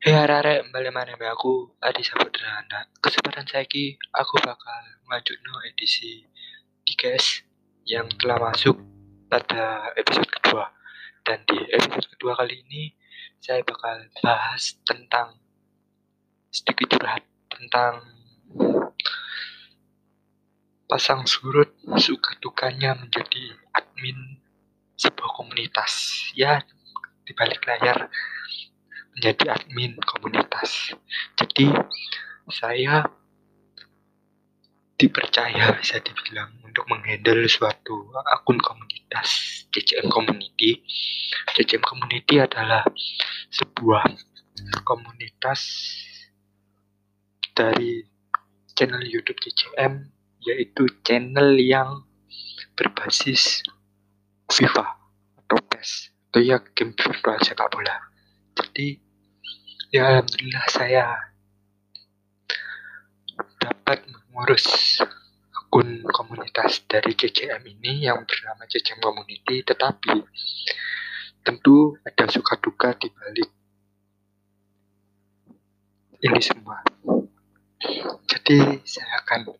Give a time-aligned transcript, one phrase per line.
[0.00, 2.88] Hei arek balik mana be aku Adi Sapudrana.
[3.04, 4.80] Kesempatan saiki aku bakal
[5.44, 6.24] no edisi
[6.88, 7.44] Diges
[7.84, 8.80] yang telah masuk
[9.28, 10.72] pada episode kedua.
[11.20, 12.96] Dan di episode kedua kali ini
[13.44, 15.36] saya bakal bahas tentang
[16.48, 17.20] sedikit curhat
[17.52, 18.00] tentang
[20.88, 24.40] pasang surut suka dukanya menjadi admin
[24.96, 26.24] sebuah komunitas.
[26.32, 26.64] Ya,
[27.28, 28.08] di balik layar
[29.20, 30.96] menjadi admin komunitas.
[31.36, 31.68] Jadi
[32.48, 33.04] saya
[34.96, 39.28] dipercaya bisa dibilang untuk menghandle suatu akun komunitas
[39.68, 40.80] CCM Community.
[41.52, 42.80] CCM Community adalah
[43.52, 44.08] sebuah
[44.88, 45.60] komunitas
[47.52, 48.00] dari
[48.72, 50.08] channel YouTube CCM
[50.48, 52.08] yaitu channel yang
[52.72, 53.60] berbasis
[54.48, 54.96] FIFA
[55.44, 58.00] atau PES atau ya game virtual sepak bola
[58.56, 59.09] jadi
[59.90, 61.34] ya alhamdulillah saya
[63.58, 65.02] dapat mengurus
[65.50, 70.22] akun komunitas dari CCM ini yang bernama CCM Community tetapi
[71.42, 73.50] tentu ada suka duka di balik
[76.20, 76.78] ini semua.
[78.28, 79.50] Jadi saya akan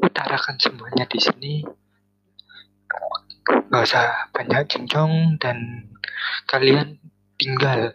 [0.00, 1.54] utarakan semuanya di sini.
[3.70, 5.86] Nggak usah banyak cincong dan
[6.48, 6.98] kalian
[7.36, 7.94] tinggal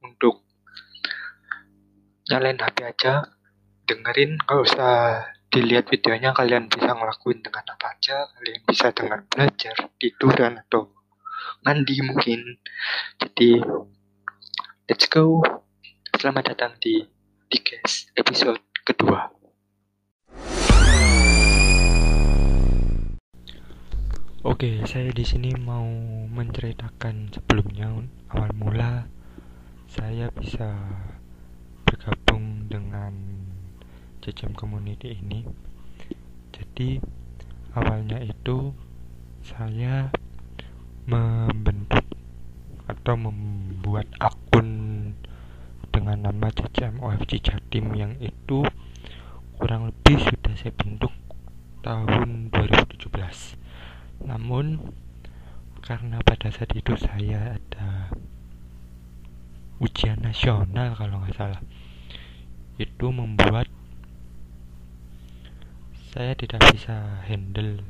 [0.00, 0.46] untuk
[2.30, 3.26] nyalain HP aja
[3.90, 4.38] dengerin.
[4.46, 8.30] Gak usah dilihat videonya kalian bisa ngelakuin dengan apa aja.
[8.38, 10.94] Kalian bisa dengan belajar tiduran atau
[11.66, 12.62] mandi mungkin.
[13.18, 13.58] Jadi
[14.86, 15.42] let's go.
[16.14, 17.02] Selamat datang di
[17.50, 19.26] Dikes episode kedua.
[24.40, 25.84] Oke, saya di sini mau
[26.30, 27.92] menceritakan sebelumnya
[28.32, 29.04] awal mula.
[29.90, 30.70] Saya bisa
[31.90, 33.10] bergabung dengan
[34.22, 35.42] CCM Community ini.
[36.54, 37.02] Jadi
[37.74, 38.70] awalnya itu
[39.42, 40.14] saya
[41.10, 42.06] membentuk
[42.86, 44.70] atau membuat akun
[45.90, 48.62] dengan nama CCM OFC Jatim yang itu
[49.58, 51.10] kurang lebih sudah saya bentuk
[51.82, 53.10] tahun 2017
[54.30, 54.78] namun
[55.82, 58.14] karena pada saat itu saya ada
[59.80, 61.60] ujian nasional kalau nggak salah.
[62.76, 63.66] Itu membuat
[66.12, 67.80] saya tidak bisa handle.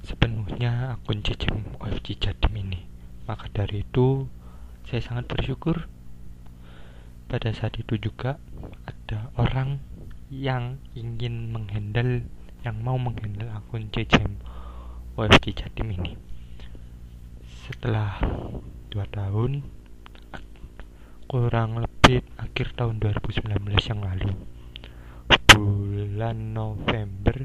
[0.00, 2.88] Sepenuhnya akun CCM OFC Jatim ini.
[3.28, 4.24] Maka dari itu
[4.88, 5.84] saya sangat bersyukur.
[7.28, 8.40] Pada saat itu juga
[8.88, 9.84] ada orang
[10.32, 12.24] yang ingin menghandle
[12.64, 14.40] yang mau menghandle akun CCM
[15.12, 16.16] OFC Jatim ini.
[17.68, 18.16] Setelah
[18.88, 19.68] dua tahun
[21.28, 23.52] kurang lebih akhir tahun 2019
[23.84, 24.32] yang lalu.
[25.48, 27.44] Bulan November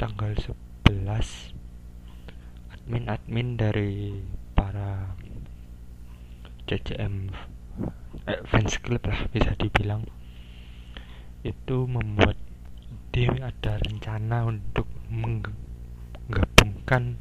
[0.00, 0.32] tanggal
[0.88, 1.52] 11
[2.72, 4.16] admin-admin dari
[4.56, 5.12] para
[6.64, 7.28] CCM
[8.24, 10.08] eh, fans club lah bisa dibilang
[11.44, 12.40] itu membuat
[13.16, 17.16] ide ada rencana untuk menggabungkan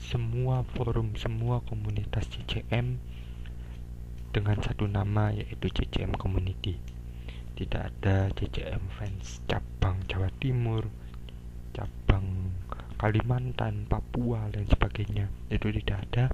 [0.00, 2.96] semua forum semua komunitas CCM
[4.32, 6.80] dengan satu nama yaitu CCM Community.
[7.52, 10.88] Tidak ada CCM fans cabang Jawa Timur
[11.76, 12.56] cabang
[12.96, 15.28] Kalimantan, Papua dan sebagainya.
[15.52, 16.24] Itu tidak ada.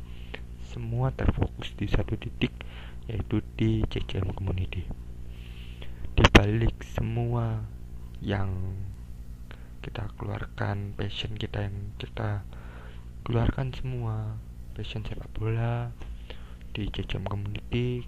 [0.63, 2.55] Semua terfokus di satu titik
[3.11, 4.87] yaitu di CCM Community.
[6.15, 7.67] Di balik semua
[8.23, 8.79] yang
[9.83, 12.43] kita keluarkan passion kita yang kita
[13.27, 14.39] keluarkan semua.
[14.71, 15.91] Passion sepak bola
[16.71, 18.07] di jejam community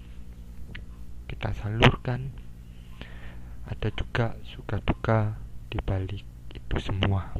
[1.27, 2.31] kita salurkan.
[3.67, 5.35] Ada juga suka duka
[5.67, 6.23] di balik
[6.55, 7.35] itu semua.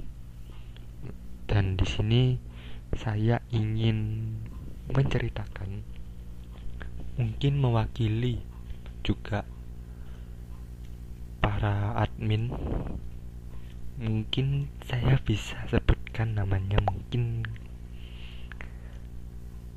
[1.48, 2.36] Dan di sini
[3.00, 4.28] saya ingin
[4.92, 5.80] menceritakan
[7.16, 8.44] mungkin mewakili
[9.08, 9.48] juga
[11.40, 12.52] para admin.
[14.04, 17.48] Mungkin saya bisa sebutkan namanya mungkin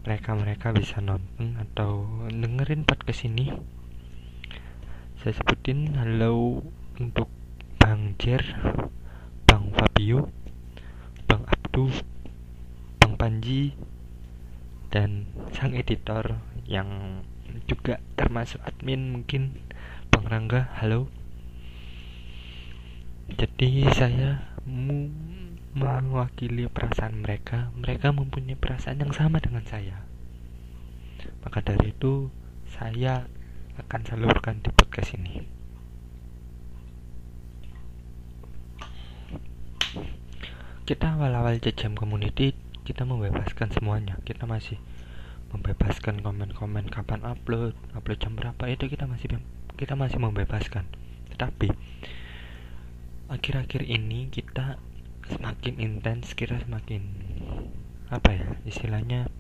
[0.03, 3.55] mereka-mereka bisa nonton atau dengerin podcast ini.
[5.23, 6.67] Saya sebutin halo
[6.99, 7.31] untuk
[7.79, 8.43] Bang Jer
[9.47, 10.27] Bang Fabio
[11.31, 11.87] Bang Abdu
[12.99, 13.79] Bang Panji
[14.91, 16.35] dan sang editor
[16.67, 17.23] yang
[17.71, 19.55] juga termasuk admin mungkin
[20.11, 20.67] Bang Rangga.
[20.83, 21.07] Halo.
[23.39, 25.07] Jadi saya mu
[25.73, 30.05] mewakili perasaan mereka mereka mempunyai perasaan yang sama dengan saya
[31.43, 32.31] Maka dari itu,
[32.71, 33.27] saya
[33.79, 35.43] akan salurkan di podcast ini.
[40.83, 44.19] Kita awal-awal jam community, kita membebaskan semuanya.
[44.27, 44.79] Kita masih
[45.55, 49.39] membebaskan komen-komen kapan upload, upload jam berapa itu kita masih
[49.79, 50.87] kita masih membebaskan.
[51.35, 51.71] Tetapi
[53.31, 54.79] akhir-akhir ini kita
[55.31, 57.03] semakin intens, kita semakin
[58.13, 59.31] apa ya istilahnya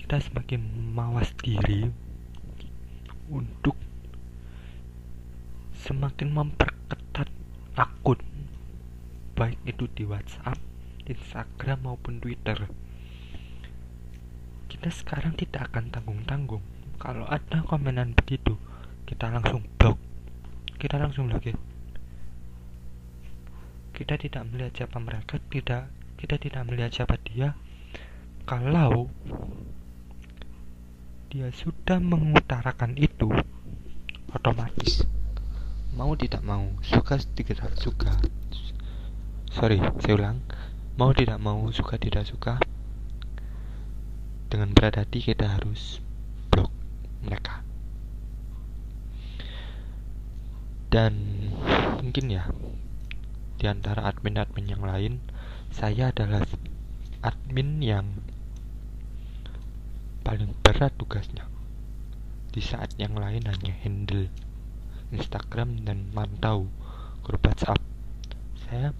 [0.00, 1.86] kita semakin mawas diri
[3.30, 3.78] untuk
[5.86, 7.30] semakin memperketat
[7.78, 8.18] akun
[9.40, 10.60] baik itu di WhatsApp,
[11.08, 12.68] Instagram maupun Twitter.
[14.68, 16.60] Kita sekarang tidak akan tanggung-tanggung.
[17.00, 18.60] Kalau ada komenan begitu,
[19.08, 19.96] kita langsung blok.
[20.76, 21.56] Kita langsung lagi.
[24.00, 27.52] Kita tidak melihat siapa mereka, tidak kita tidak melihat siapa dia.
[28.48, 29.12] Kalau
[31.30, 33.30] dia sudah mengutarakan itu
[34.34, 35.06] otomatis
[35.94, 38.10] mau tidak mau suka tidak suka
[39.46, 40.42] sorry saya ulang
[40.98, 42.58] mau tidak mau suka tidak suka
[44.50, 46.02] dengan berat hati kita harus
[46.50, 46.74] blok
[47.22, 47.62] mereka
[50.90, 51.14] dan
[52.02, 52.50] mungkin ya
[53.60, 55.20] di antara admin-admin yang lain
[55.68, 56.40] saya adalah
[57.20, 58.24] admin yang
[60.24, 61.44] paling berat tugasnya.
[62.48, 64.32] Di saat yang lain hanya handle
[65.12, 66.72] Instagram dan mantau
[67.20, 67.76] grup WhatsApp.
[68.64, 68.96] Saya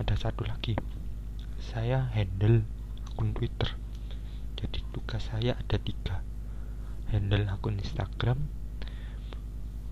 [0.00, 0.72] ada satu lagi
[1.60, 2.64] saya handle
[3.12, 3.76] akun Twitter.
[4.56, 6.24] Jadi tugas saya ada tiga
[7.12, 8.48] handle akun Instagram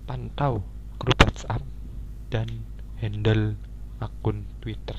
[0.09, 0.65] pantau
[0.97, 1.61] grup WhatsApp
[2.33, 3.57] dan handle
[4.01, 4.97] akun Twitter.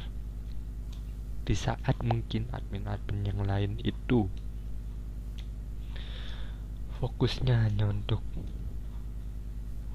[1.42, 4.30] Di saat mungkin admin-admin yang lain itu
[6.98, 8.22] fokusnya hanya untuk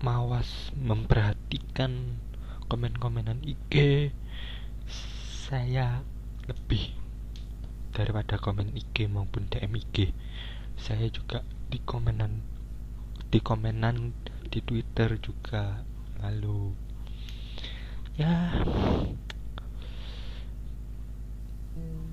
[0.03, 2.19] mawas memperhatikan
[2.67, 4.11] komen-komenan IG
[5.47, 6.03] saya
[6.47, 6.95] lebih
[7.95, 10.11] daripada komen IG maupun DM IG
[10.79, 12.43] saya juga di komenan
[13.31, 14.11] di komenan
[14.47, 15.83] di Twitter juga
[16.19, 16.71] lalu
[18.17, 18.63] ya.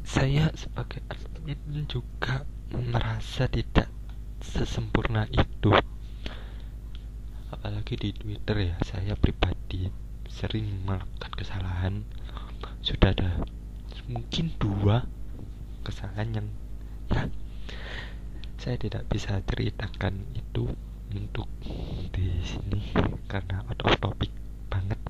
[0.04, 2.42] Saya sebagai admin juga
[2.74, 3.86] merasa tidak
[4.42, 5.70] sesempurna itu.
[7.50, 9.86] Apalagi di Twitter ya saya pribadi
[10.26, 11.94] sering melakukan kesalahan.
[12.80, 13.30] Sudah ada
[14.10, 15.06] mungkin dua
[15.86, 16.48] kesalahan yang
[17.10, 17.26] ya
[18.60, 20.68] saya tidak bisa ceritakan itu
[21.14, 21.48] untuk
[22.12, 22.92] di sini
[23.24, 24.30] karena out of topic
[24.68, 25.00] banget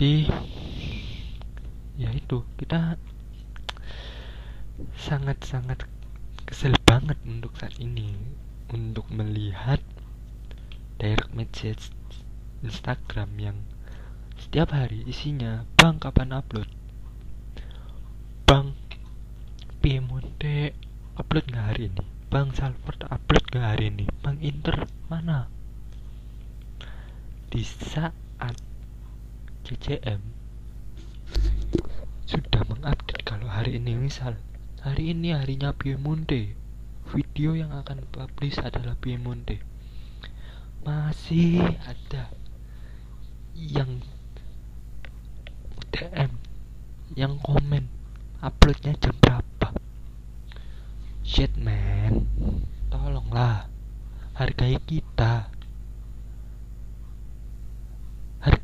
[0.00, 0.32] jadi
[2.00, 2.40] ya itu.
[2.56, 2.96] Kita
[4.96, 5.84] sangat-sangat
[6.48, 8.16] kesel banget untuk saat ini.
[8.72, 9.76] Untuk melihat
[10.96, 11.92] direct message
[12.64, 13.58] Instagram yang
[14.40, 16.72] setiap hari isinya bang kapan upload?
[18.48, 18.72] Bang
[19.84, 20.72] Piemonte
[21.20, 22.00] upload nggak hari ini?
[22.32, 24.08] Bang Salford upload nggak hari ini?
[24.24, 25.52] Bang Inter mana?
[27.52, 28.69] Di saat
[29.64, 30.20] CCM
[32.26, 34.38] sudah mengupdate kalau hari ini misal
[34.80, 36.56] Hari ini harinya Piemonte.
[37.12, 39.60] Video yang akan publish adalah Piemonte.
[40.88, 42.32] Masih ada
[43.52, 44.00] yang
[45.92, 46.32] DM,
[47.12, 47.92] yang komen,
[48.40, 49.76] uploadnya jam berapa?
[51.28, 52.24] Shit man,
[52.88, 53.68] tolonglah
[54.32, 55.52] hargai kita.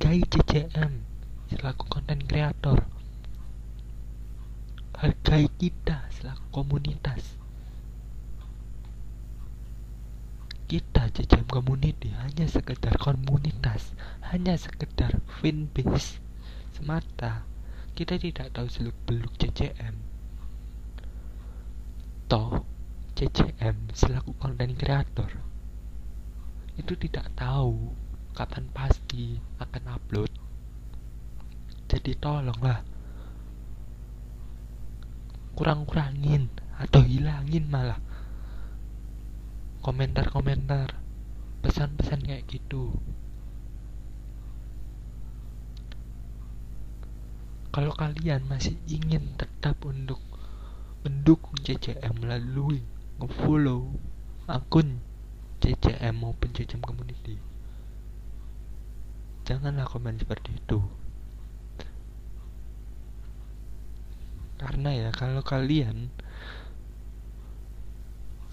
[0.07, 1.03] Hargai CCM
[1.51, 2.87] selaku konten kreator.
[4.95, 7.35] Hargai kita selaku komunitas.
[10.71, 13.99] Kita jajam community hanya sekedar komunitas
[14.31, 16.23] hanya sekedar fanbase.
[16.71, 17.43] Semata
[17.99, 19.99] kita tidak tahu seluk beluk CCM
[22.31, 22.63] toh
[23.19, 25.35] CCM selaku konten kreator
[26.79, 27.91] itu tidak tahu
[28.37, 30.28] kapan pasti akan upload?
[31.88, 32.85] Jadi tolonglah
[35.57, 37.97] kurang-kurangin atau hilangin malah.
[39.81, 41.00] Komentar-komentar
[41.64, 42.93] pesan-pesan kayak gitu.
[47.73, 50.21] Kalau kalian masih ingin tetap untuk
[51.00, 52.85] mendukung CCM melalui
[53.16, 53.97] nge-follow
[54.45, 55.00] akun
[55.64, 57.40] CCM maupun CCM community
[59.47, 60.83] janganlah komen seperti itu.
[64.59, 66.11] Karena ya kalau kalian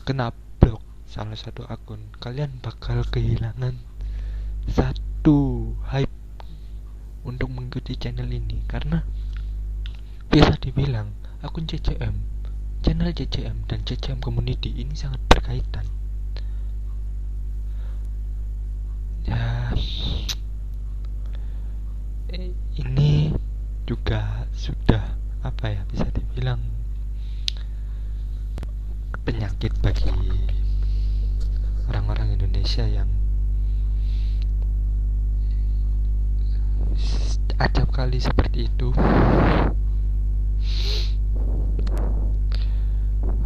[0.05, 0.29] kena
[0.61, 3.79] blok salah satu akun kalian bakal kehilangan
[4.69, 6.13] satu hype
[7.25, 8.61] untuk mengikuti channel ini.
[8.69, 9.01] Karena
[10.29, 11.09] bisa dibilang
[11.41, 12.13] akun CCM
[12.83, 15.87] channel CCM dan CCM community ini sangat berkaitan.
[19.23, 19.71] Ya
[22.33, 23.29] ini
[23.85, 25.13] juga sudah
[25.45, 26.57] apa ya bisa dibilang
[29.21, 30.09] penyakit bagi
[31.85, 33.05] orang-orang Indonesia yang
[37.61, 38.89] acap kali seperti itu.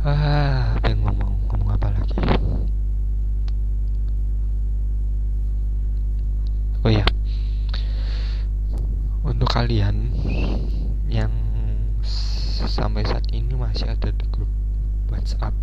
[0.07, 2.23] Ah bingung ngomong ngomong apa lagi?
[6.87, 7.03] Oh ya
[9.57, 10.13] kalian
[11.09, 11.33] yang
[12.61, 14.45] sampai saat ini masih ada di grup
[15.09, 15.57] WhatsApp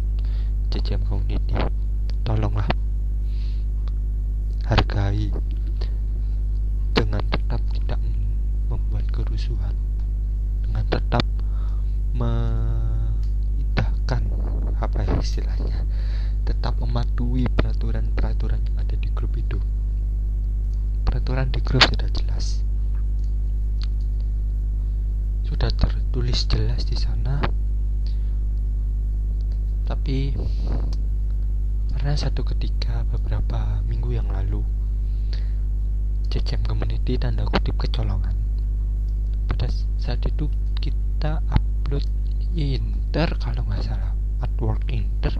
[0.66, 1.54] CCM community
[2.26, 2.66] tolonglah
[4.66, 5.30] hargai
[6.90, 8.02] dengan tetap tidak
[8.66, 9.78] membuat kerusuhan
[10.66, 11.22] dengan tetap
[12.18, 12.82] mengidahkan
[14.82, 15.86] apa ya istilahnya
[16.42, 19.62] tetap mematuhi peraturan-peraturan yang ada di grup itu.
[21.06, 22.64] Peraturan di grup sudah jelas
[26.34, 27.38] tertulis jelas di sana.
[29.86, 30.34] Tapi
[31.94, 34.66] karena satu ketika beberapa minggu yang lalu
[36.34, 38.34] CCM Community tanda kutip kecolongan.
[39.46, 40.50] Pada saat itu
[40.82, 42.02] kita upload
[42.58, 44.10] inter kalau nggak salah
[44.42, 45.38] artwork inter.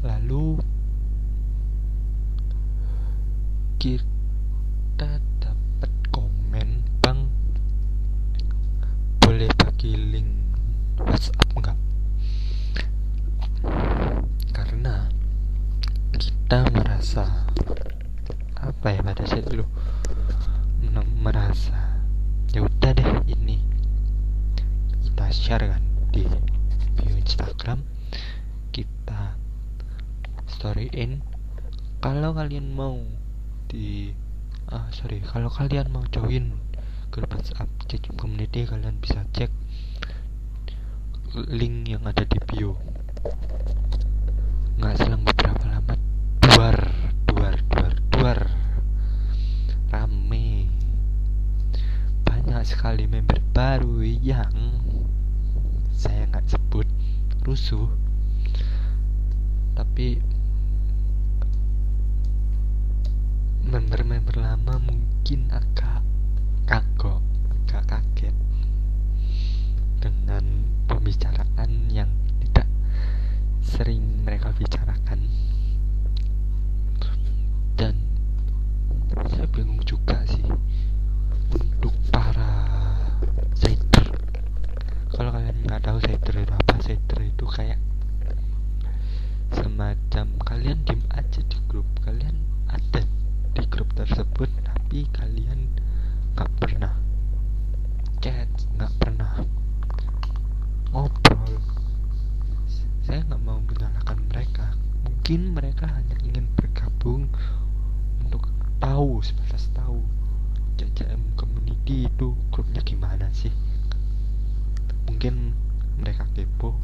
[0.00, 0.56] Lalu
[3.76, 7.28] kita dapat komen bang
[9.28, 10.56] boleh bagi link
[11.04, 11.76] WhatsApp enggak
[14.56, 15.04] karena
[16.16, 17.44] kita merasa
[18.56, 19.68] apa ya pada saat dulu
[21.20, 22.00] merasa
[22.56, 23.60] ya udah deh ini
[25.04, 26.24] kita share kan di
[26.96, 27.84] bio Instagram
[28.72, 29.36] kita
[30.48, 31.20] storyin
[32.00, 32.96] kalau kalian mau
[33.68, 34.16] di
[34.72, 36.54] ah sorry kalau kalian mau join
[37.10, 39.50] grup WhatsApp cek community kalian bisa cek
[41.50, 42.78] link yang ada di bio.
[44.78, 45.98] Nggak selang beberapa lama
[46.46, 46.78] duar
[47.26, 48.38] duar duar duar.
[49.90, 50.70] Rame.
[52.22, 54.54] Banyak sekali member baru yang
[55.90, 56.86] saya nggak sebut
[57.42, 57.90] rusuh.
[59.74, 60.22] Tapi
[63.68, 66.00] member-member lama mungkin agak
[66.64, 67.20] kagok
[67.52, 68.32] agak kaget
[70.00, 72.08] dengan pembicaraan yang
[72.40, 72.64] tidak
[73.60, 75.20] sering mereka bicarakan
[77.76, 77.92] dan
[79.28, 80.48] saya bingung juga sih
[81.52, 82.72] untuk para
[83.52, 84.08] sider
[85.12, 87.76] kalau kalian nggak tahu sider itu apa sider itu kayak
[89.52, 92.32] semacam kalian dim aja di grup kalian
[92.72, 93.04] ada
[93.58, 95.66] di grup tersebut tapi kalian
[96.38, 96.94] nggak pernah
[98.22, 98.46] chat
[98.78, 99.42] nggak pernah
[100.94, 101.58] ngobrol
[103.02, 107.26] saya nggak mau menyalahkan mereka mungkin mereka hanya ingin bergabung
[108.22, 108.46] untuk
[108.78, 110.06] tahu sebatas tahu
[110.78, 113.50] CCM community itu grupnya gimana sih
[115.10, 115.50] mungkin
[115.98, 116.78] mereka kepo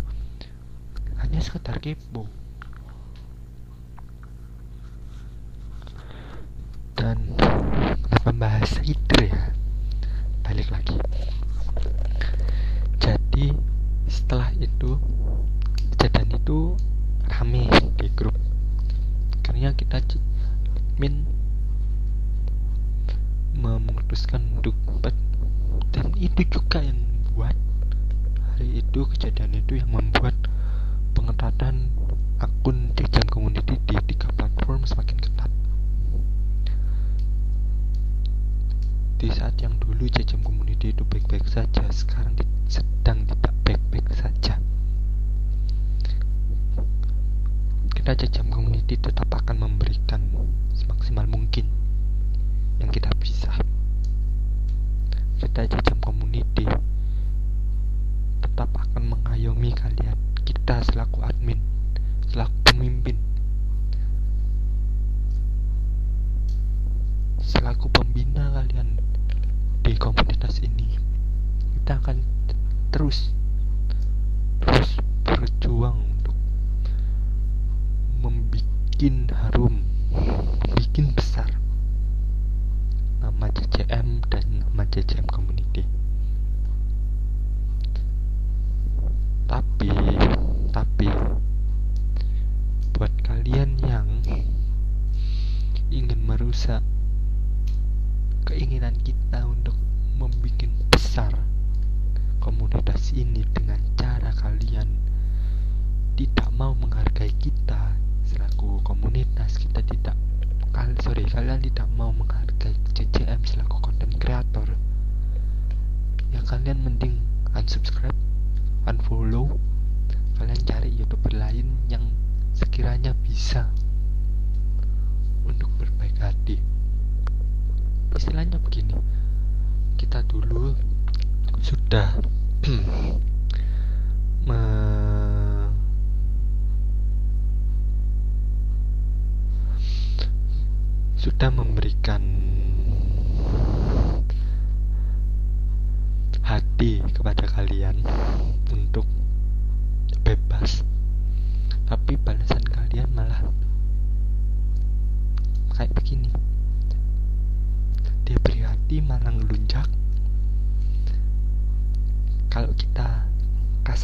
[1.23, 2.27] hanya sekedar kepo
[6.95, 7.21] dan
[8.45, 9.04] kenapa bahas itu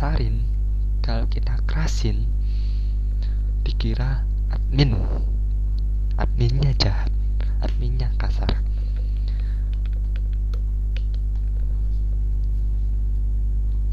[0.00, 0.40] kasarin
[1.04, 2.24] kalau kita kerasin
[3.68, 4.96] dikira admin.
[6.16, 7.12] Adminnya jahat
[7.60, 8.48] adminnya kasar.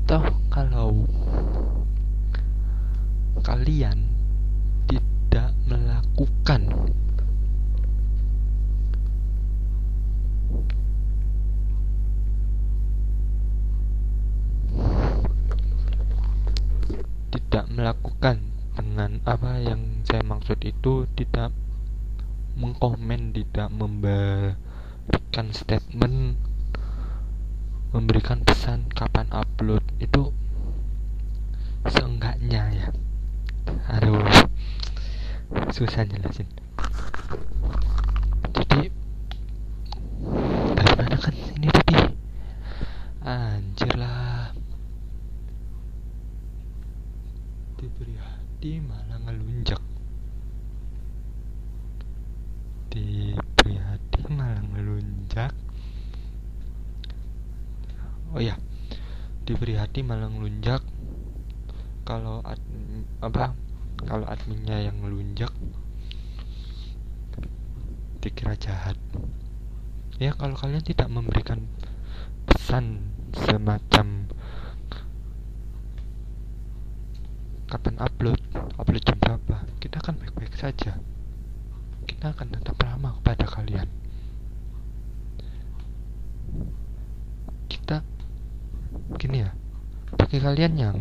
[0.07, 1.03] Toh kalau
[3.43, 4.06] kalian
[20.47, 21.51] maksud itu tidak
[22.55, 26.39] mengkomen tidak memberikan statement
[27.91, 30.31] memberikan pesan kapan upload itu
[31.91, 32.87] seenggaknya ya.
[33.91, 34.23] Aduh
[35.75, 36.47] susah jelasin.
[38.55, 38.87] Jadi
[40.79, 42.07] dari mana kan ini tadi?
[43.19, 44.55] Anjir lah.
[47.75, 49.83] Diberi hati malah ngelunjak
[52.97, 55.53] diberi hati malah ngelunjak
[58.37, 58.53] oh ya
[59.49, 60.85] diberi hati malah ngelunjak.
[62.05, 62.61] Kalau ad,
[63.17, 63.57] apa
[64.05, 65.49] kalau adminnya yang ngelunjak
[68.21, 68.93] dikira jahat.
[70.21, 71.65] Ya kalau kalian tidak memberikan
[72.45, 74.29] pesan semacam
[77.67, 78.39] kapan upload
[78.77, 81.01] upload jam berapa kita akan baik-baik saja.
[82.05, 83.89] Kita akan tetap ramah kepada kalian
[87.87, 88.03] kita
[89.15, 89.55] gini ya
[90.19, 90.97] bagi kalian yang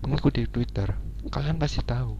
[0.00, 0.96] mengikuti Twitter
[1.28, 2.16] kalian pasti tahu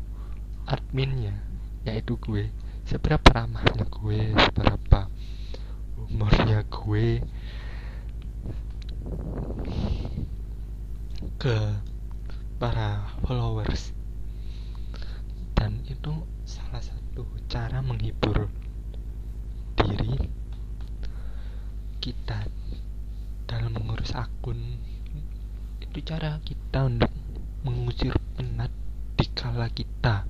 [0.67, 1.35] adminnya
[1.83, 2.51] yaitu gue.
[2.87, 5.11] Seberapa ramahnya gue seberapa
[5.99, 7.23] umurnya gue
[11.39, 11.57] ke
[12.59, 13.95] para followers.
[15.59, 16.11] Dan itu
[16.47, 18.51] salah satu cara menghibur
[19.79, 20.19] diri
[22.03, 22.47] kita
[23.63, 24.59] dalam mengurus akun.
[25.79, 27.15] Itu cara kita untuk
[27.63, 28.75] mengusir penat
[29.15, 30.27] dikala kita.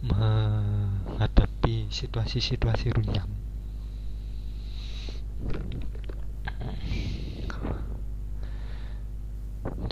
[0.00, 3.28] Menghadapi situasi-situasi runyam.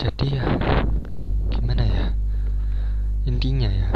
[0.01, 0.49] Jadi ya
[1.53, 2.05] gimana ya?
[3.29, 3.93] Intinya ya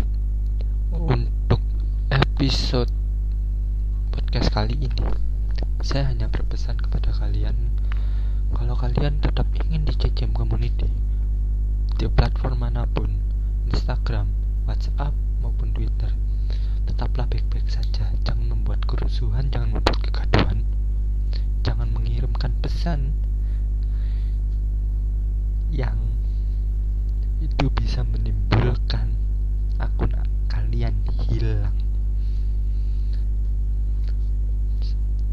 [0.94, 1.66] untuk
[2.14, 2.94] episode
[4.14, 5.02] podcast kali ini
[5.82, 7.78] saya hanya berpesan kepada kalian
[8.56, 10.88] kalau kalian tetap ingin di CCM Community
[11.98, 13.10] di platform mana pun
[13.68, 14.30] Instagram,
[14.70, 16.14] WhatsApp maupun Twitter
[16.88, 18.10] tetaplah baik-baik saja.
[18.24, 20.64] Jangan membuat kerusuhan jangan membuat kegaduhan.
[21.62, 23.12] Jangan mengirimkan pesan
[25.68, 26.00] yang
[27.44, 29.14] itu bisa menimbulkan
[29.78, 30.16] akun
[30.48, 30.96] kalian
[31.28, 31.76] hilang.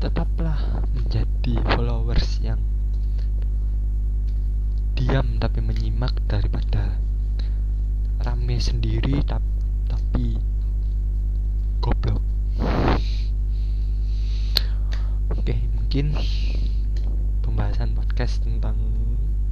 [0.03, 2.61] Tetaplah menjadi followers yang
[5.05, 6.97] diam tapi menyimak daripada
[8.25, 9.53] rame sendiri tapi,
[9.85, 10.41] tapi
[11.85, 12.25] goblok.
[15.29, 16.17] Oke mungkin
[17.45, 18.81] pembahasan podcast tentang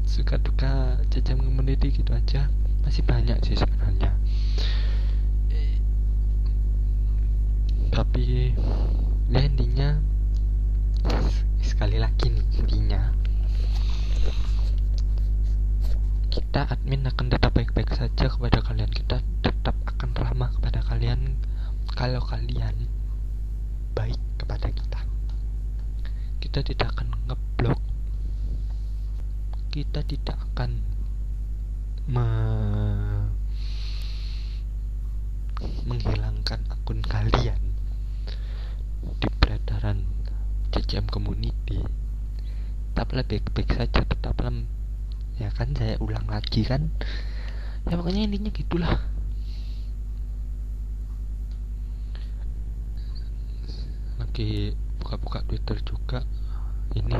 [0.08, 2.48] suka duka jajam community gitu aja.
[2.88, 4.16] Masih banyak sih sebenarnya.
[7.92, 8.56] Tapi
[9.28, 10.00] ya intinya
[11.60, 13.12] sekali lagi intinya
[16.52, 18.92] kita admin akan tetap baik-baik saja kepada kalian.
[18.92, 21.40] Kita tetap akan ramah kepada kalian
[21.96, 22.92] kalau kalian
[23.96, 25.00] baik kepada kita.
[26.44, 27.80] Kita tidak akan ngeblok.
[29.72, 30.84] Kita tidak akan
[32.12, 32.28] me
[35.88, 37.64] menghilangkan akun kalian
[39.24, 40.04] di peredaran
[40.68, 41.80] CCM community.
[42.92, 44.52] Tetaplah baik-baik saja tetaplah
[45.42, 46.86] ya kan saya ulang lagi kan.
[47.90, 48.94] Ya makanya intinya gitulah.
[54.22, 56.22] Lagi buka-buka Twitter juga
[56.94, 57.18] ini.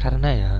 [0.00, 0.52] Karena ya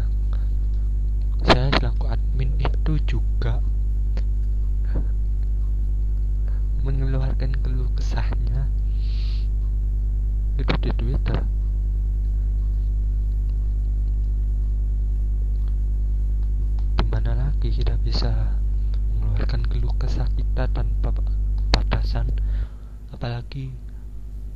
[23.26, 23.74] apalagi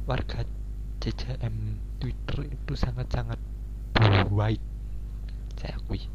[0.07, 0.47] warga
[1.03, 3.43] CCM Twitter itu sangat-sangat
[4.31, 4.63] white
[5.59, 6.07] saya akui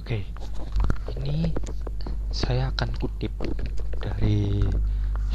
[0.00, 0.24] Oke,
[1.20, 1.52] ini
[2.32, 3.36] saya akan kutip
[4.00, 4.64] dari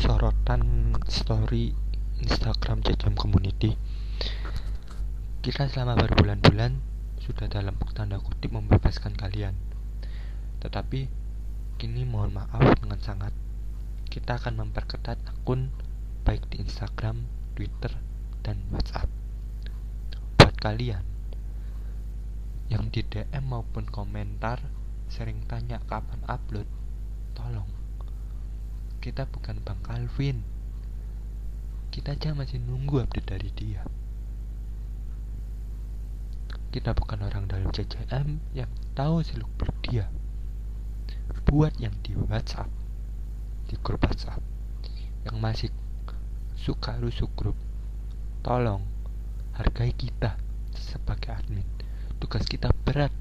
[0.02, 1.70] sorotan story
[2.18, 3.78] Instagram Jajam Community.
[5.46, 9.58] Kita selama berbulan-bulan sudah dalam tanda kutip membebaskan kalian.
[10.62, 11.10] Tetapi
[11.78, 13.34] kini mohon maaf dengan sangat
[14.08, 15.70] kita akan memperketat akun
[16.26, 17.94] baik di Instagram, Twitter,
[18.42, 19.12] dan WhatsApp.
[20.40, 21.04] Buat kalian
[22.68, 24.60] yang di DM maupun komentar
[25.08, 26.68] sering tanya kapan upload,
[27.32, 27.70] tolong.
[29.00, 30.44] Kita bukan Bang Calvin.
[31.94, 33.88] Kita aja masih nunggu update dari dia.
[36.70, 40.12] Kita bukan orang dalam CCM yang tahu seluk beluk dia.
[41.48, 42.68] Buat yang di WhatsApp
[43.68, 44.40] di grup WhatsApp.
[45.28, 45.70] Yang masih
[46.56, 47.56] suka rusuk grup.
[48.42, 48.82] Tolong
[49.60, 50.40] hargai kita
[50.72, 51.68] sebagai admin.
[52.18, 53.12] Tugas kita berat.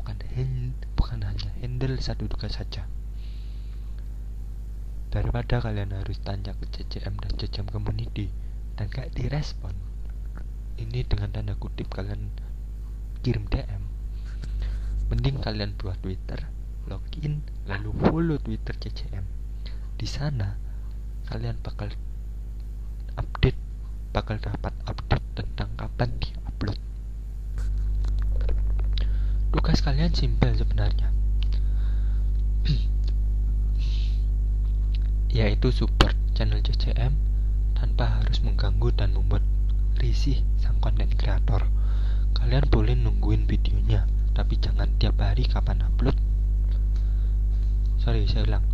[0.00, 2.88] Bukan hand, bukan hanya handle satu tugas saja.
[5.12, 8.32] Daripada kalian harus tanya ke CCM dan CCM community
[8.76, 9.72] dan gak direspon.
[10.76, 12.28] Ini dengan tanda kutip kalian
[13.26, 13.82] kirim DM
[15.10, 16.46] mending kalian buat Twitter
[16.86, 19.26] login lalu follow Twitter CCM
[19.98, 20.54] di sana
[21.26, 21.90] kalian bakal
[23.18, 23.58] update
[24.14, 26.78] bakal dapat update tentang kapan di upload
[29.50, 31.10] tugas kalian simpel sebenarnya.
[35.34, 37.18] Yaitu support channel CCM
[37.74, 39.42] tanpa harus mengganggu dan membuat
[39.98, 41.66] risih sang konten kreator
[42.36, 44.04] kalian boleh nungguin videonya
[44.36, 46.12] tapi jangan tiap hari kapan upload.
[47.96, 48.64] Sorry saya ulang.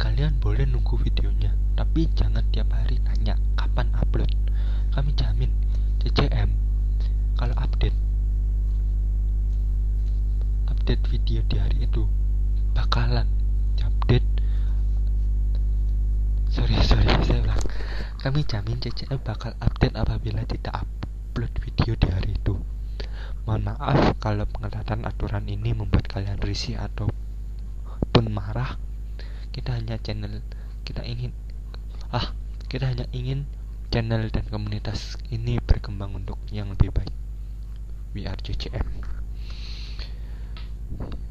[0.00, 4.32] Kalian boleh nunggu videonya, tapi jangan tiap hari tanya kapan upload.
[4.96, 5.52] Kami jamin
[6.00, 6.48] CCM
[7.36, 7.94] kalau update
[10.72, 12.08] update video di hari itu
[12.72, 13.28] bakalan
[13.84, 14.24] update.
[16.48, 17.62] Sorry sorry saya ulang.
[18.24, 22.56] Kami jamin CCM bakal update apabila tidak upload video di hari itu
[23.44, 28.76] mohon maaf kalau pengetatan aturan ini membuat kalian risih ataupun marah.
[29.50, 30.42] Kita hanya channel
[30.86, 31.30] kita ingin
[32.10, 32.34] ah
[32.66, 33.46] kita hanya ingin
[33.94, 37.14] channel dan komunitas ini berkembang untuk yang lebih baik.
[38.14, 39.20] We are JCM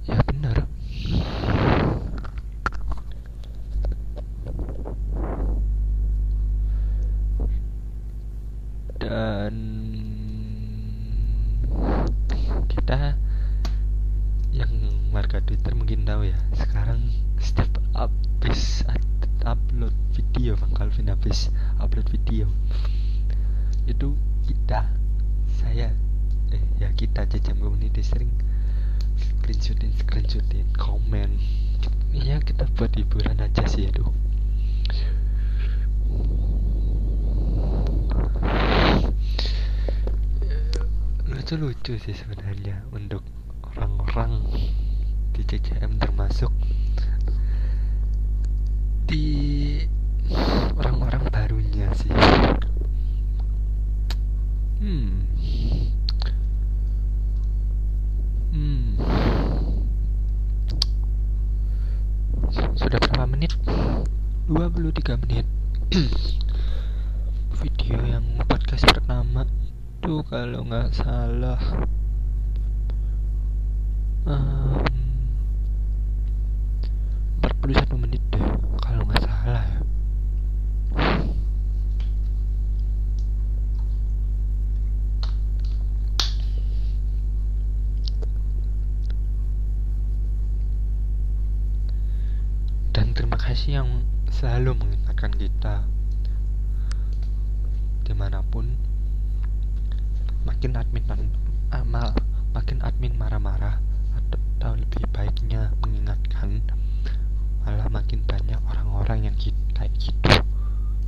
[0.07, 0.65] ya benar
[8.99, 9.55] dan
[12.67, 13.15] kita
[14.49, 14.71] yang
[15.13, 18.81] warga Twitter mungkin tahu ya sekarang setiap habis
[19.45, 22.49] upload video Bang Calvin habis upload video
[23.85, 24.17] itu
[24.49, 24.89] kita
[25.61, 25.93] saya
[26.49, 28.33] eh ya kita jajam community sering
[29.49, 31.37] screenshotin screenshotin komen
[32.13, 34.05] ya kita buat hiburan aja sih itu
[41.29, 43.25] lucu-lucu sih sebenarnya untuk
[43.73, 44.45] orang-orang
[45.33, 46.53] di CCM termasuk
[49.09, 49.25] di
[50.77, 52.13] orang-orang barunya sih
[54.81, 55.25] hmm
[58.53, 58.89] hmm
[62.49, 63.55] sudah berapa menit?
[64.51, 65.47] 23 menit.
[67.63, 69.47] Video yang podcast pertama
[70.03, 71.55] itu kalau nggak salah
[74.27, 74.83] um,
[77.63, 78.43] 41 menit deh
[78.83, 79.79] kalau nggak salah ya
[92.99, 93.15] dan
[93.69, 94.01] kasih yang
[94.33, 95.85] selalu mengingatkan kita.
[98.01, 98.65] Di mana pun
[100.41, 101.05] makin admin
[101.69, 102.17] amal
[102.49, 103.77] makin admin marah-marah
[104.17, 106.65] atau lebih baiknya mengingatkan
[107.61, 109.37] malah makin banyak orang-orang yang
[109.77, 110.33] kayak gitu.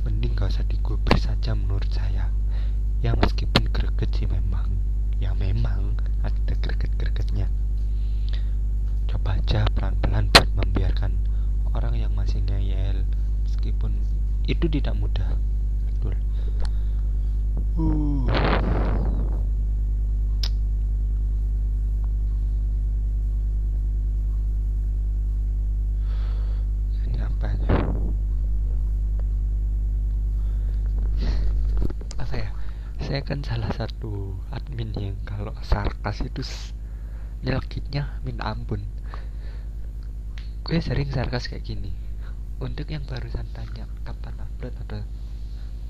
[0.06, 2.30] Mending gak usah digubris saja menurut saya.
[3.02, 4.70] Ya meskipun greget sih memang.
[5.18, 7.50] Ya memang ada greget-gregetnya.
[9.10, 11.31] Coba aja pelan-pelan buat membiarkan
[11.72, 13.04] orang yang masih ngeyel
[13.48, 13.96] meskipun
[14.44, 15.38] itu tidak mudah.
[15.88, 16.14] Betul.
[17.78, 18.28] Uh.
[27.08, 27.68] Ini apa ya
[32.20, 32.50] apa ya?
[33.02, 36.44] Saya kan salah satu admin yang kalau sarkas itu
[37.42, 38.86] nyelekitnya minta ampun
[40.62, 41.90] gue sering sarkas kayak gini.
[42.62, 45.02] Untuk yang barusan tanya kapan upload atau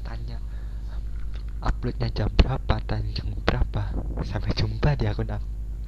[0.02, 0.40] tanya
[1.60, 3.92] uploadnya jam berapa dan jam berapa?
[4.24, 5.28] Sampai jumpa di akun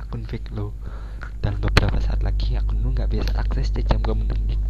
[0.01, 0.77] akun fake lo.
[1.40, 4.61] Dan beberapa saat lagi akun lo nggak bisa akses jam community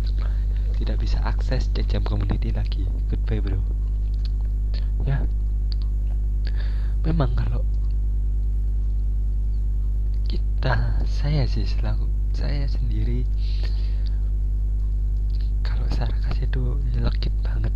[0.74, 2.84] tidak bisa akses jam community lagi.
[3.08, 3.58] Goodbye bro.
[5.06, 5.22] Ya.
[7.06, 7.62] Memang kalau
[10.26, 13.22] kita saya sih selalu saya sendiri
[15.92, 17.72] sarkas itu nyelekit banget.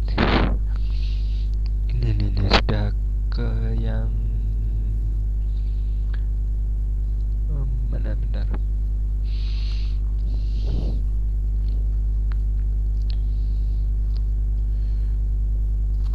[1.93, 2.95] Ini nih sudah
[3.29, 4.09] ke yang
[7.53, 8.47] um, mana bentar.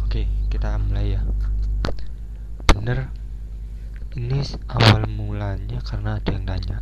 [0.02, 1.20] Oke kita mulai ya.
[2.74, 3.10] Bener
[4.14, 6.78] ini awal mulanya karena ada yang nanya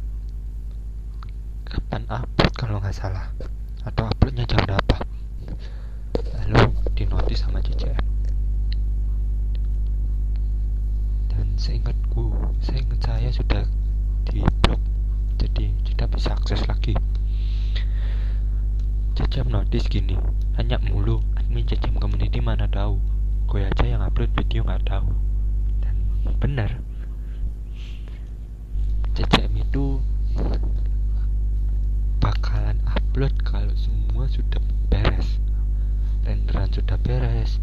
[1.64, 3.32] kapan upload kalau nggak salah?
[3.88, 4.91] Atau uploadnya jam berapa
[7.02, 7.98] di notis sama CCM
[11.34, 12.30] dan seingatku
[12.62, 13.66] seingat saya sudah
[14.30, 14.78] di blok
[15.34, 16.94] jadi tidak bisa akses lagi.
[19.18, 20.14] CCM notis gini
[20.54, 23.02] tanya mulu admin CCM community mana tahu?
[23.50, 25.10] Gue aja yang upload video nggak tahu.
[25.82, 26.06] Dan
[26.38, 26.70] benar.
[29.18, 29.98] CCM itu
[32.22, 34.62] bakalan upload kalau semua sudah
[36.22, 37.58] renderan sudah beres.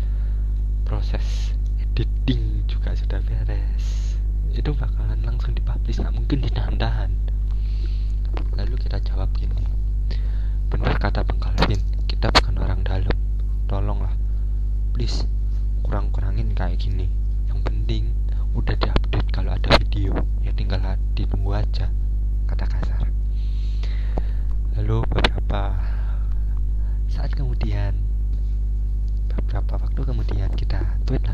[0.84, 4.16] Proses editing juga sudah beres.
[4.52, 7.12] Itu bakalan langsung dipublish nggak mungkin ditahan-tahan
[8.60, 9.56] lalu kita jawab gini.
[10.68, 13.16] Benar kata Bang Calvin kita bukan orang dalam.
[13.72, 14.14] Tolonglah
[14.92, 15.24] please
[15.88, 17.08] kurang-kurangin kayak gini.
[17.48, 18.04] Yang penting
[18.54, 20.12] udah diupdate kalau ada video.
[20.44, 20.84] Ya tinggal
[21.16, 21.88] ditunggu aja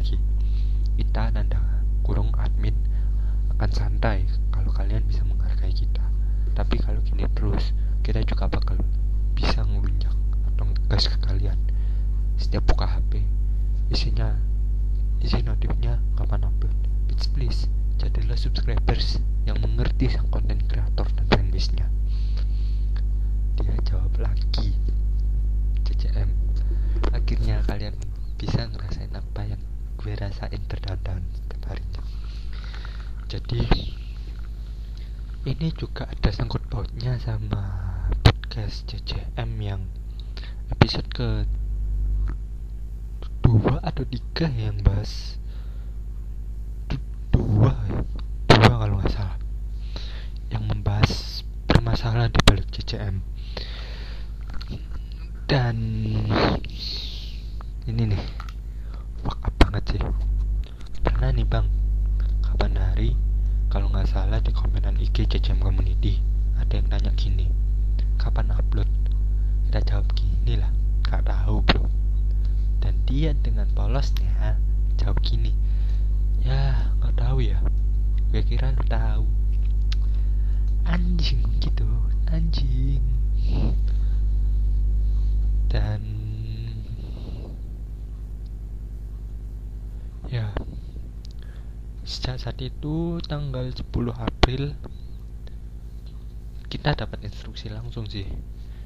[0.08, 0.16] คิ
[0.98, 1.64] อิตตานันดา
[2.06, 2.76] กุรงอัดมิด
[3.60, 4.08] กันสันไต
[92.06, 93.82] sejak saat itu tanggal 10
[94.14, 94.78] April
[96.70, 98.30] kita dapat instruksi langsung sih.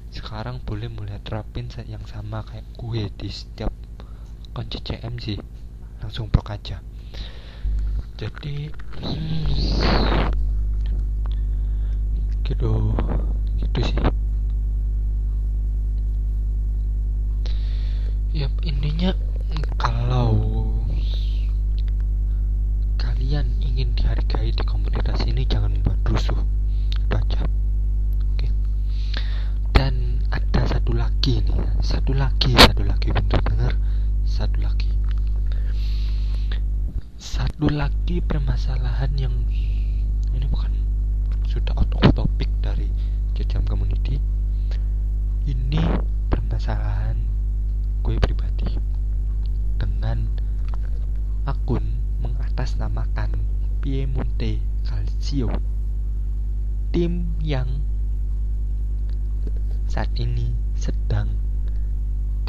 [0.08, 3.68] Sekarang boleh mulai terapin yang sama kayak gue di setiap
[4.56, 5.36] kunci CM sih.
[6.00, 6.80] Langsung blok aja.
[8.16, 8.72] Jadi
[12.48, 12.72] gitu
[13.60, 14.00] gitu sih.
[18.32, 19.12] Ya intinya
[19.76, 20.59] kalau
[23.80, 26.36] ingin dihargai di komunitas ini jangan membuat rusuh.
[27.00, 27.48] Itu aja
[28.36, 28.48] oke.
[29.72, 31.80] Dan ada satu lagi nih.
[31.80, 33.08] Satu lagi satu lagi.
[33.08, 33.72] Bentar dengar
[34.28, 34.92] satu lagi.
[37.16, 39.48] Satu lagi permasalahan yang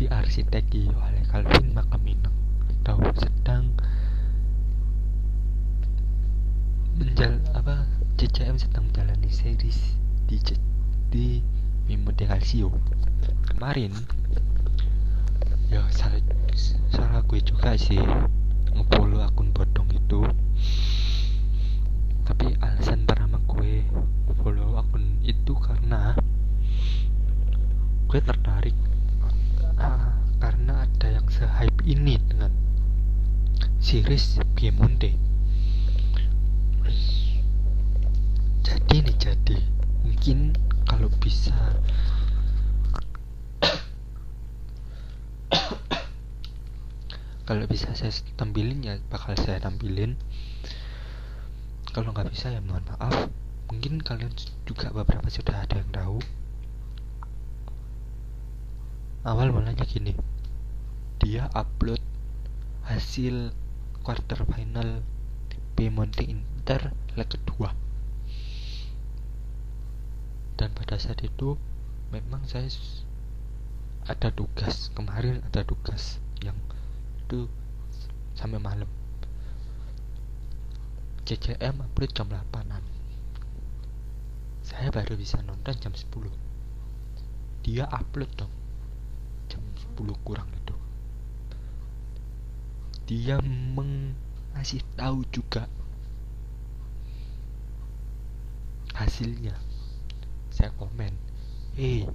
[0.01, 2.33] diarsiteki oleh Calvin Makaminang
[2.81, 3.69] atau sedang
[6.97, 7.85] menjal apa
[8.17, 9.93] CCM sedang menjalani series
[10.25, 10.41] di
[11.13, 11.27] di
[11.85, 12.73] Piemonte Calcio.
[13.45, 13.93] Kemarin
[15.69, 16.17] ya salah
[16.89, 18.01] salah gue juga sih
[18.73, 20.25] ngefollow akun bodong itu.
[22.25, 23.85] Tapi alasan pertama gue
[24.41, 26.17] follow akun itu karena
[28.09, 28.73] gue tertarik
[29.81, 32.53] uh, karena ada yang se-hype ini dengan
[33.81, 35.17] series Piemonte
[38.61, 39.57] jadi nih jadi
[40.05, 40.53] mungkin
[40.85, 41.81] kalau bisa
[47.49, 50.13] kalau bisa saya tampilin ya bakal saya tampilin.
[51.91, 53.27] Kalau nggak bisa ya mohon maaf.
[53.73, 54.31] Mungkin kalian
[54.63, 56.21] juga beberapa sudah ada yang tahu.
[59.27, 60.15] Awal mulanya gini
[61.21, 62.01] dia upload
[62.89, 63.53] hasil
[64.01, 65.05] quarter final
[65.77, 67.77] Piemonte Inter leg kedua.
[70.57, 71.55] Dan pada saat itu
[72.09, 72.65] memang saya
[74.09, 76.57] ada tugas kemarin ada tugas yang
[77.21, 77.45] itu
[78.33, 78.89] sampai malam.
[81.21, 82.81] CCM upload jam 8an
[84.71, 86.31] saya baru bisa nonton jam 10
[87.67, 88.53] dia upload dong
[89.51, 89.59] jam
[89.99, 90.47] 10 kurang
[93.11, 95.67] dia mengasih tahu juga
[98.95, 99.51] hasilnya.
[100.47, 101.11] Saya komen
[101.75, 102.09] eh hey,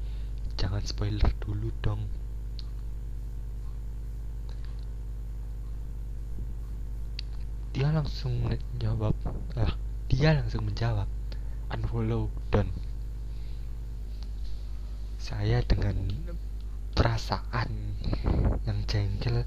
[0.57, 2.01] jangan spoiler dulu dong.
[7.77, 9.13] Dia langsung menjawab
[9.53, 9.77] lah
[10.09, 11.13] dia langsung menjawab
[11.77, 12.73] unfollow dan
[15.21, 16.09] saya dengan
[16.97, 17.69] perasaan
[18.65, 19.45] yang jengkel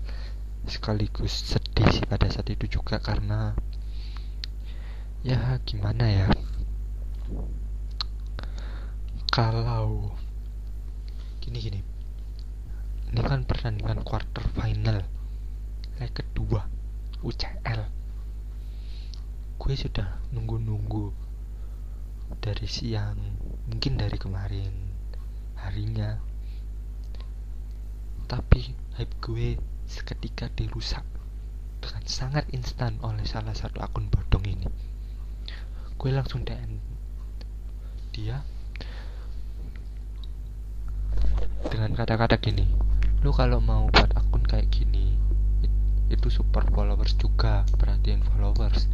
[0.70, 3.58] sekaligus sedih sih pada saat itu juga karena
[5.26, 6.28] ya gimana ya
[9.30, 10.14] kalau
[11.42, 11.82] gini gini.
[13.10, 15.02] Ini kan pertandingan quarter final
[15.98, 16.62] leg kedua
[17.26, 17.82] UCL
[19.60, 21.12] gue sudah nunggu-nunggu
[22.40, 23.20] dari siang
[23.68, 24.72] mungkin dari kemarin
[25.60, 26.16] harinya.
[28.30, 29.60] Tapi hype gue
[29.90, 31.02] seketika dirusak
[31.82, 34.70] dengan sangat instan oleh salah satu akun bodong ini.
[35.98, 36.78] Gue langsung DM
[38.14, 38.46] dia
[41.74, 42.66] dengan kata-kata gini
[43.20, 45.20] lu kalau mau buat akun kayak gini
[46.10, 48.90] itu super followers juga perhatian followers.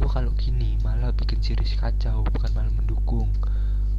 [0.00, 3.28] Lu kalau gini malah bikin series kacau bukan malah mendukung.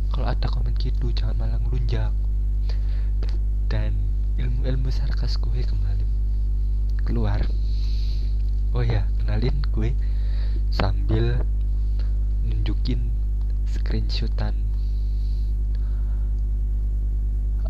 [0.10, 2.12] Kalau ada komen gitu jangan malah ngelunjak.
[3.70, 3.94] Dan
[4.42, 5.95] ilmu-ilmu sarkas gue kembali
[7.06, 7.46] keluar.
[8.74, 9.94] Oh ya kenalin gue.
[10.74, 11.40] Sambil
[12.44, 13.14] nunjukin
[13.70, 14.58] screenshotan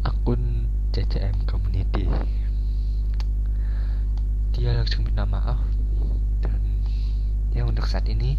[0.02, 2.08] akun CCM community.
[4.56, 5.60] Dia langsung minta maaf
[7.56, 8.36] ya untuk saat ini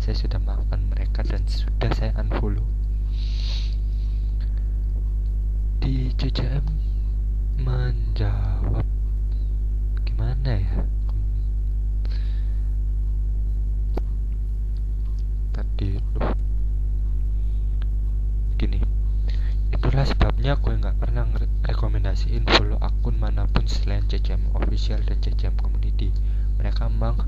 [0.00, 2.64] saya sudah maafkan mereka dan sudah saya unfollow.
[5.84, 6.64] Di CCM
[7.60, 8.95] menjawab
[10.16, 10.80] gimana ya?
[15.52, 16.20] Tadi itu.
[18.56, 18.80] Gini.
[19.76, 21.28] Itulah sebabnya gue nggak pernah
[21.68, 26.08] rekomendasiin follow akun mana pun selain CCM official dan CCM community.
[26.56, 27.20] Mereka emang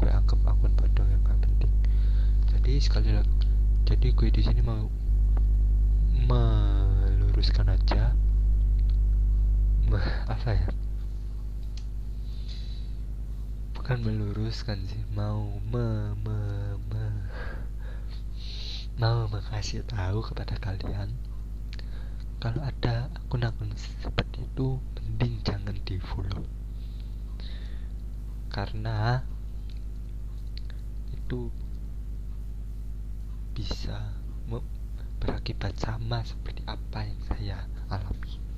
[0.00, 1.68] gue anggap akun bodoh yang gak penting.
[2.56, 3.36] Jadi sekali lagi
[3.84, 4.88] jadi gue di sini mau
[6.24, 8.16] meluruskan aja.
[10.24, 10.69] Apa ya
[13.90, 15.02] bukan meluruskan sih.
[15.18, 16.38] Mau me, me,
[16.94, 17.06] me.
[19.02, 21.10] Mau mengasih tahu kepada kalian.
[22.38, 26.46] Kalau ada akun-akun seperti itu mending jangan di follow
[28.54, 29.26] karena
[31.10, 31.50] itu
[33.58, 34.14] bisa
[35.18, 37.58] berakibat sama seperti apa yang saya
[37.90, 38.49] alami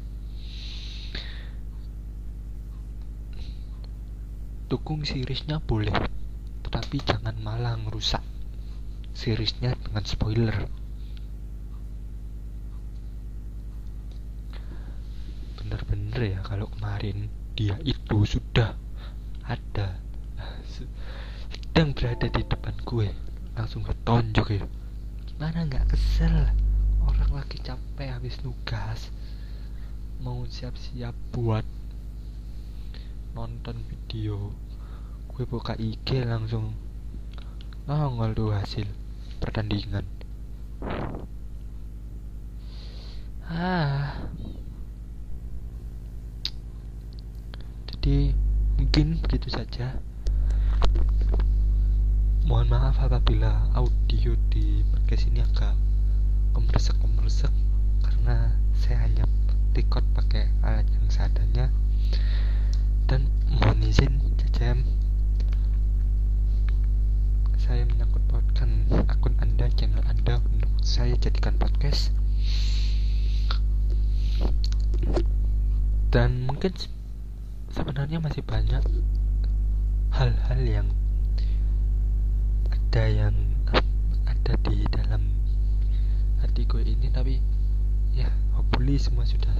[4.73, 5.93] dukung seriesnya boleh
[6.65, 8.25] tetapi jangan malah ngerusak
[9.13, 10.57] seriesnya dengan spoiler.
[15.61, 18.73] Bener-bener ya kalau kemarin dia itu sudah
[19.45, 20.01] ada
[20.65, 23.13] sedang berada di depan gue
[23.53, 24.65] langsung ketonjok ya.
[25.29, 26.49] Gimana nggak kesel?
[27.05, 29.13] Orang lagi capek habis nugas.
[30.25, 31.69] Mau siap-siap buat
[33.33, 34.53] nonton video
[35.33, 36.77] gue buka IG langsung.
[37.89, 38.85] Nongol tuh hasil
[39.41, 40.05] pertandingan.
[43.49, 44.29] Ah.
[47.89, 48.37] Jadi
[48.77, 49.97] mungkin begitu saja.
[52.45, 55.73] Mohon maaf apabila audio di podcast ini agak
[56.53, 57.55] kemeresek-kemeresek
[58.05, 59.25] karena saya hanya
[59.73, 61.73] record pakai alat yang seadanya
[63.13, 64.89] dan mohon izin CCM
[67.61, 72.09] saya menyangkut pautkan akun anda channel anda untuk saya jadikan podcast.
[76.09, 76.73] Dan mungkin
[77.69, 78.81] sebenarnya masih banyak
[80.17, 80.89] hal-hal yang
[82.73, 83.37] ada yang
[84.25, 85.37] ada di dalam
[86.41, 87.45] hati gue ini tapi
[88.17, 89.53] ya hopefully semua sudah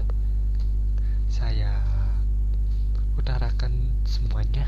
[1.29, 1.92] saya
[3.23, 4.67] utarakan semuanya.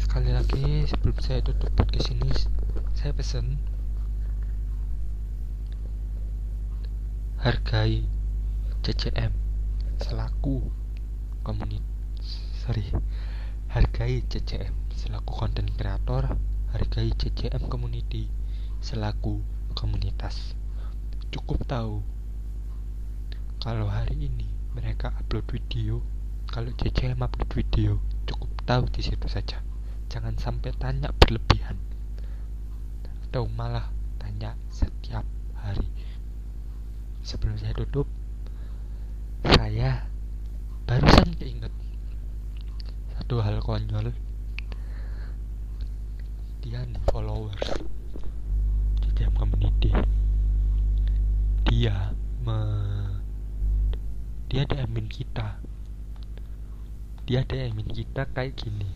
[0.00, 2.32] Sekali lagi sebelum saya tutup podcast ini
[2.96, 3.60] saya pesan
[7.44, 8.08] hargai
[8.80, 9.28] CCM
[10.00, 10.72] selaku
[11.44, 12.88] komunitas sorry
[13.68, 16.32] hargai CCM selaku konten kreator
[16.72, 18.32] hargai CCM community
[18.80, 19.44] selaku
[19.76, 20.56] komunitas.
[21.28, 22.00] Cukup tahu
[23.60, 26.00] kalau hari ini mereka upload video
[26.50, 29.62] kalau CCM upload video cukup tahu di situ saja.
[30.10, 31.78] Jangan sampai tanya berlebihan.
[33.30, 33.86] Atau malah
[34.18, 35.22] tanya setiap
[35.54, 35.86] hari.
[37.22, 38.10] Sebelum saya tutup
[39.46, 40.10] saya
[40.90, 41.70] barusan keinget
[43.14, 44.10] satu hal konyol.
[46.66, 47.78] Dia nih followers.
[49.06, 49.94] CCM community
[51.70, 52.10] dia
[52.42, 52.58] me
[54.50, 55.62] dia admin kita
[57.30, 58.90] dia admin kita kayak gini.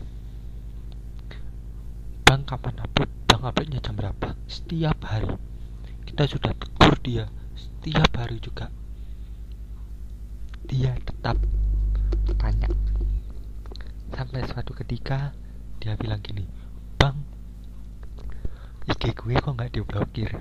[2.27, 3.07] Bang kapan upload?
[3.31, 4.35] Bang uploadnya jam berapa?
[4.51, 5.39] Setiap hari.
[6.03, 7.31] Kita sudah tegur dia.
[7.55, 8.67] Setiap hari juga.
[10.67, 11.39] Dia tetap
[12.35, 12.67] tanya.
[14.11, 15.31] Sampai suatu ketika
[15.79, 16.43] dia bilang gini
[16.99, 17.15] bang
[18.83, 20.35] IG gue kok nggak diblokir?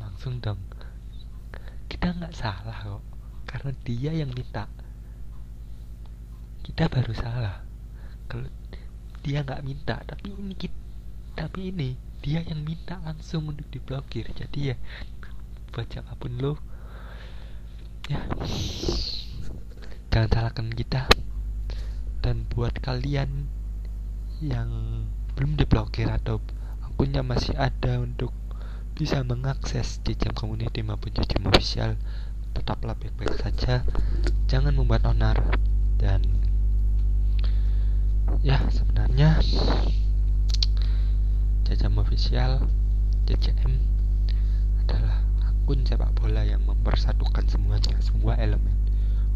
[0.00, 0.60] Langsung dong.
[1.84, 3.04] Kita nggak salah kok
[3.44, 4.72] karena dia yang minta
[6.62, 7.66] kita baru salah.
[8.30, 8.48] Kalau
[9.22, 10.78] dia nggak minta tapi ini kita,
[11.34, 14.30] tapi ini dia yang minta langsung untuk diblokir.
[14.30, 14.76] Jadi ya
[15.74, 16.54] buat siapa pun lo
[18.06, 18.18] ya
[20.14, 21.10] jangan salahkan kita.
[22.22, 23.50] Dan buat kalian
[24.38, 24.70] yang
[25.34, 26.38] belum diblokir atau
[26.86, 28.30] akunnya masih ada untuk
[28.94, 31.98] bisa mengakses jejak community maupun jejak official
[32.52, 33.82] tetaplah baik-baik saja.
[34.46, 35.40] Jangan membuat onar.
[35.96, 36.41] Dan
[38.40, 39.36] ya sebenarnya
[41.68, 42.64] Jajam Official
[43.28, 43.76] JJM
[44.80, 48.76] adalah akun sepak bola yang mempersatukan semuanya semua elemen.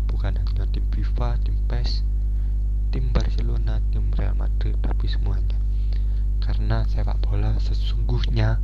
[0.08, 2.00] Bukan hanya tim FIFA, tim PES,
[2.92, 5.56] tim Barcelona, tim Real Madrid tapi semuanya.
[6.40, 8.60] Karena sepak bola sesungguhnya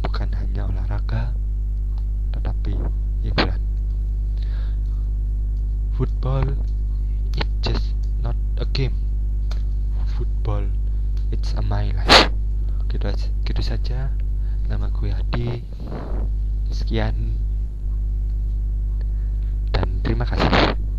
[0.00, 1.36] bukan hanya olahraga
[2.32, 2.74] tetapi
[3.22, 3.60] hiburan
[5.94, 6.56] football
[7.62, 8.96] just not a game.
[10.16, 10.66] Football
[11.32, 12.32] it's a my life.
[12.90, 14.10] Gitu aja gitu saja.
[14.66, 15.62] Nama gue Adi
[16.70, 17.38] sekian.
[19.70, 20.89] Dan terima kasih